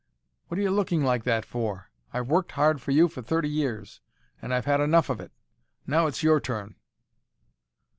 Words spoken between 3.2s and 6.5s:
thirty years, and I've had enough of it. Now it's your